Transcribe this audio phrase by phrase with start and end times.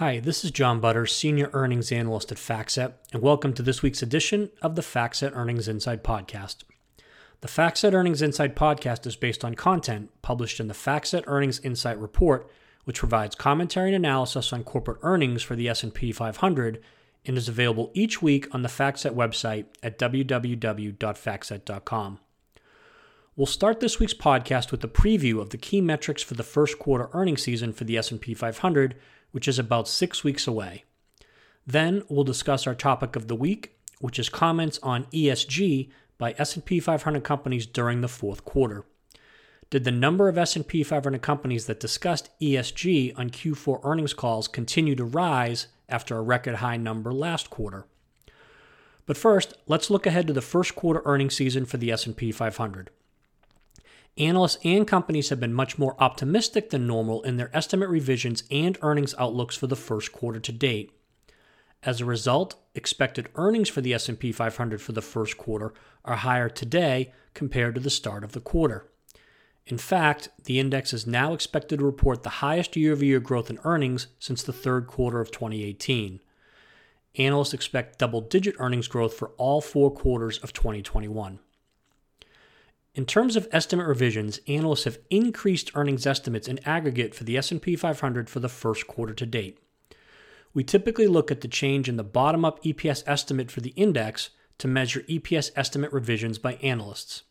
[0.00, 4.00] Hi, this is John Butter, Senior Earnings Analyst at FactSet, and welcome to this week's
[4.00, 6.62] edition of the FactSet Earnings Insight Podcast.
[7.42, 11.98] The FactSet Earnings Insight Podcast is based on content published in the FactSet Earnings Insight
[11.98, 12.50] Report,
[12.84, 16.82] which provides commentary and analysis on corporate earnings for the S&P 500
[17.26, 22.18] and is available each week on the FactSet website at www.factset.com.
[23.36, 26.78] We'll start this week's podcast with a preview of the key metrics for the first
[26.78, 28.96] quarter earnings season for the S&P 500,
[29.32, 30.84] which is about 6 weeks away.
[31.66, 36.80] Then we'll discuss our topic of the week, which is comments on ESG by S&P
[36.80, 38.84] 500 companies during the fourth quarter.
[39.70, 44.96] Did the number of S&P 500 companies that discussed ESG on Q4 earnings calls continue
[44.96, 47.86] to rise after a record high number last quarter?
[49.06, 52.90] But first, let's look ahead to the first quarter earnings season for the S&P 500.
[54.18, 58.76] Analysts and companies have been much more optimistic than normal in their estimate revisions and
[58.82, 60.92] earnings outlooks for the first quarter to date.
[61.82, 65.72] As a result, expected earnings for the S&P 500 for the first quarter
[66.04, 68.86] are higher today compared to the start of the quarter.
[69.66, 73.48] In fact, the index is now expected to report the highest year over year growth
[73.48, 76.20] in earnings since the third quarter of 2018.
[77.16, 81.38] Analysts expect double digit earnings growth for all four quarters of 2021.
[82.92, 87.76] In terms of estimate revisions, analysts have increased earnings estimates in aggregate for the S&P
[87.76, 89.58] 500 for the first quarter to date.
[90.52, 94.66] We typically look at the change in the bottom-up EPS estimate for the index to
[94.66, 97.22] measure EPS estimate revisions by analysts.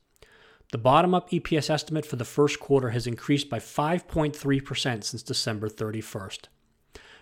[0.72, 6.46] The bottom-up EPS estimate for the first quarter has increased by 5.3% since December 31st.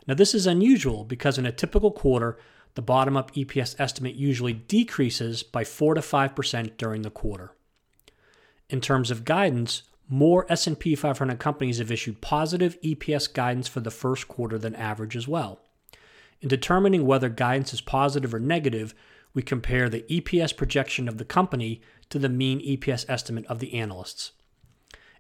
[0.06, 2.38] Now this is unusual because in a typical quarter,
[2.76, 7.54] the bottom-up EPS estimate usually decreases by 4 to 5% during the quarter.
[8.70, 13.92] In terms of guidance, more S&P 500 companies have issued positive EPS guidance for the
[13.92, 15.60] first quarter than average as well.
[16.42, 18.94] In determining whether guidance is positive or negative,
[19.34, 23.74] we compare the EPS projection of the company to the mean EPS estimate of the
[23.74, 24.32] analysts.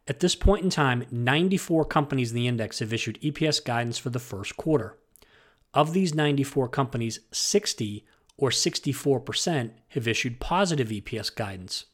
[0.07, 4.09] At this point in time, 94 companies in the index have issued EPS guidance for
[4.09, 4.97] the first quarter.
[5.73, 8.05] Of these 94 companies, 60
[8.37, 11.85] or 64% have issued positive EPS guidance.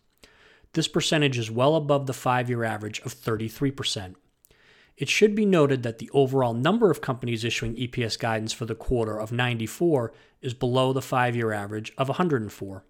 [0.74, 4.16] This percentage is well above the five year average of 33%.
[4.98, 8.76] It should be noted that the overall number of companies issuing EPS guidance for the
[8.76, 12.84] quarter of 94 is below the five year average of 104.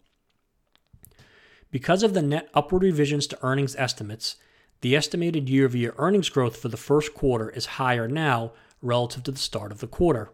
[1.71, 4.35] Because of the net upward revisions to earnings estimates,
[4.81, 8.51] the estimated year over year earnings growth for the first quarter is higher now
[8.81, 10.29] relative to the start of the quarter.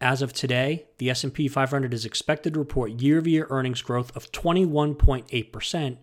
[0.00, 4.14] As of today, the S&P 500 is expected to report year over year earnings growth
[4.16, 5.98] of 21.8%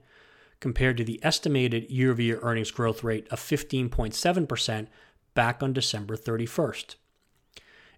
[0.60, 4.88] compared to the estimated year over year earnings growth rate of 15.7%
[5.34, 6.96] back on December 31st.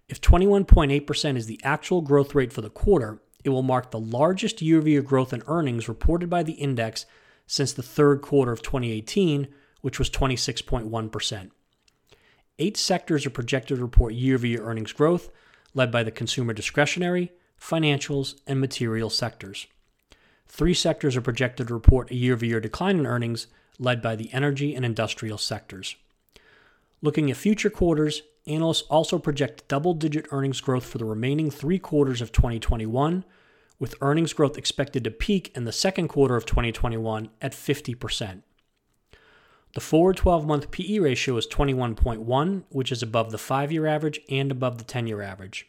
[0.08, 4.60] If 21.8% is the actual growth rate for the quarter, it will mark the largest
[4.62, 7.06] year over year growth in earnings reported by the index
[7.46, 9.48] since the third quarter of 2018,
[9.80, 11.50] which was 26.1%.
[12.58, 15.30] Eight sectors are projected to report year over year earnings growth,
[15.74, 17.30] led by the consumer discretionary,
[17.60, 19.66] financials, and material sectors.
[20.48, 23.46] Three sectors are projected to report a year over year decline in earnings,
[23.78, 25.96] led by the energy and industrial sectors.
[27.00, 31.78] Looking at future quarters, analysts also project double digit earnings growth for the remaining three
[31.78, 33.24] quarters of 2021,
[33.78, 38.42] with earnings growth expected to peak in the second quarter of 2021 at 50%.
[39.74, 44.20] The forward 12 month PE ratio is 21.1, which is above the 5 year average
[44.28, 45.68] and above the 10 year average.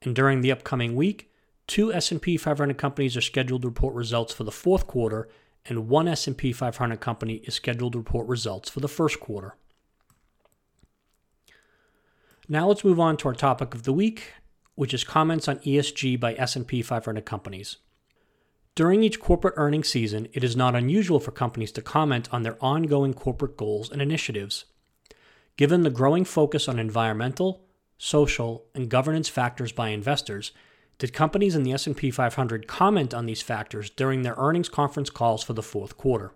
[0.00, 1.27] And during the upcoming week,
[1.68, 5.28] Two S&P 500 companies are scheduled to report results for the fourth quarter,
[5.66, 9.54] and one S&P 500 company is scheduled to report results for the first quarter.
[12.48, 14.32] Now let's move on to our topic of the week,
[14.76, 17.76] which is comments on ESG by S&P 500 companies.
[18.74, 22.56] During each corporate earnings season, it is not unusual for companies to comment on their
[22.64, 24.64] ongoing corporate goals and initiatives.
[25.58, 27.66] Given the growing focus on environmental,
[27.98, 30.52] social, and governance factors by investors,
[30.98, 35.42] did companies in the S&P 500 comment on these factors during their earnings conference calls
[35.42, 36.32] for the fourth quarter?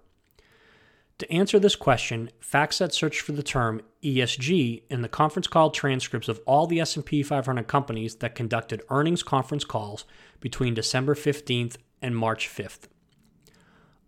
[1.19, 6.29] To answer this question, FactSet searched for the term ESG in the conference call transcripts
[6.29, 10.05] of all the S&P 500 companies that conducted earnings conference calls
[10.41, 12.89] between December 15th and March 5th.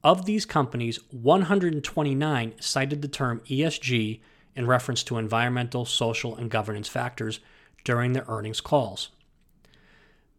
[0.02, 4.20] Of these companies, 129 cited the term ESG
[4.56, 7.40] in reference to environmental, social, and governance factors
[7.84, 9.10] during their earnings calls.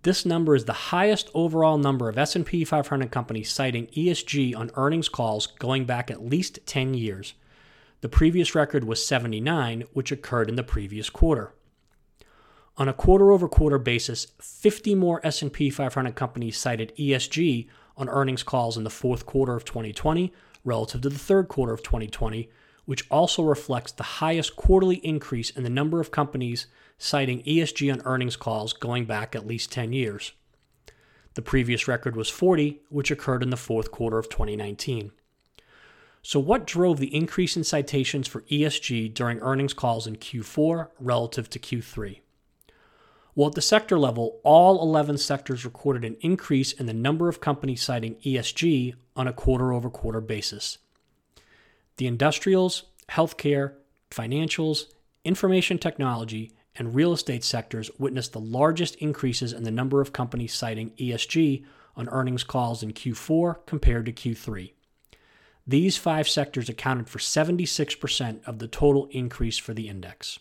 [0.06, 5.10] This number is the highest overall number of S&P 500 companies citing ESG on earnings
[5.10, 7.34] calls going back at least 10 years.
[8.02, 11.54] The previous record was 79, which occurred in the previous quarter.
[12.78, 17.68] On a quarter-over-quarter basis, 50 more S&P 500 companies cited ESG
[17.98, 20.31] on earnings calls in the fourth quarter of 2020
[20.63, 22.48] relative to the third quarter of 2020,
[22.85, 26.67] which also reflects the highest quarterly increase in the number of companies
[26.97, 30.31] citing ESG on earnings calls going back at least 10 years.
[31.33, 35.11] The previous record was 40, which occurred in the fourth quarter of 2019.
[36.21, 41.49] So, what drove the increase in citations for ESG during earnings calls in Q4 relative
[41.51, 42.21] to Q3?
[43.35, 47.41] Well, at the sector level, all 11 sectors recorded an increase in the number of
[47.41, 50.77] companies citing ESG on a quarter over quarter basis.
[51.97, 53.74] The industrials, healthcare,
[54.12, 54.86] financials,
[55.24, 60.53] information technology, and real estate sectors witnessed the largest increases in the number of companies
[60.53, 61.63] citing ESG
[61.95, 64.74] on earnings calls in Q4 compared to Q3.
[65.65, 70.38] These five sectors accounted for 76% of the total increase for the index.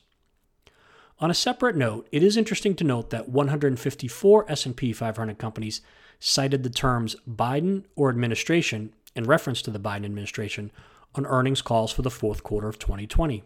[1.20, 5.80] On a separate note, it is interesting to note that 154 S&P 500 companies
[6.18, 10.72] cited the terms Biden or administration in reference to the Biden administration
[11.14, 13.42] on earnings calls for the fourth quarter of 2020.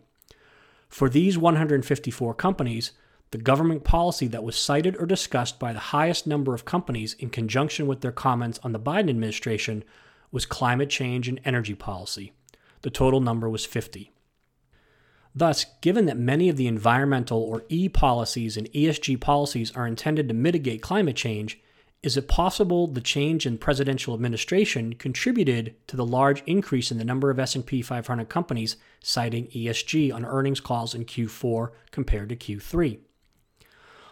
[0.89, 2.93] For these 154 companies,
[3.31, 7.29] the government policy that was cited or discussed by the highest number of companies in
[7.29, 9.85] conjunction with their comments on the Biden administration
[10.33, 12.33] was climate change and energy policy.
[12.83, 14.13] The total number was 50.
[15.35, 20.29] Thus, given that many of the environmental or E policies and ESG policies are intended
[20.29, 21.61] to mitigate climate change,
[22.03, 27.05] is it possible the change in presidential administration contributed to the large increase in the
[27.05, 33.01] number of S&P 500 companies citing ESG on earnings calls in Q4 compared to Q3?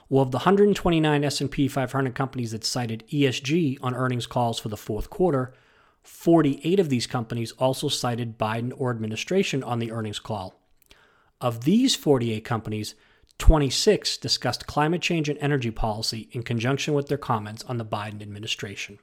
[0.08, 4.76] Well, of the 129 S&P 500 companies that cited ESG on earnings calls for the
[4.76, 5.52] fourth quarter,
[6.02, 10.60] 48 of these companies also cited Biden or administration on the earnings call.
[11.40, 12.94] Of these 48 companies,
[13.38, 18.22] 26 discussed climate change and energy policy in conjunction with their comments on the Biden
[18.22, 18.98] administration.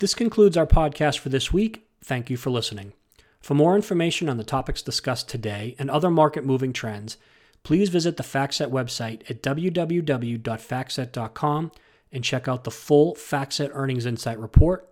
[0.00, 1.86] This concludes our podcast for this week.
[2.02, 2.94] Thank you for listening.
[3.40, 7.16] For more information on the topics discussed today and other market moving trends,
[7.62, 11.72] please visit the FactSet website at www.factset.com
[12.10, 14.90] and check out the full FactSet Earnings Insight Report,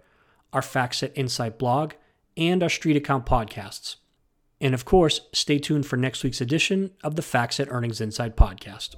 [0.53, 1.95] our FactSet Insight blog,
[2.37, 3.97] and our StreetAccount podcasts.
[4.63, 8.95] And of course, stay tuned for next week's edition of the FactSet Earnings Insight podcast.